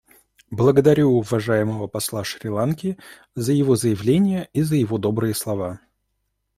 Благодарю 0.49 1.11
уважаемого 1.11 1.85
посла 1.87 2.23
Шри-Ланки 2.23 2.97
за 3.35 3.53
его 3.53 3.75
заявление 3.75 4.49
и 4.51 4.63
за 4.63 4.73
его 4.75 4.97
добрые 4.97 5.35
слова. 5.35 5.79